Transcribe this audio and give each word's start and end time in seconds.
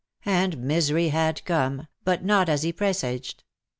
And 0.25 0.57
misery 0.57 1.09
had 1.09 1.45
come, 1.45 1.87
but 2.03 2.25
not 2.25 2.49
as 2.49 2.63
he 2.63 2.73
presaged. 2.73 3.43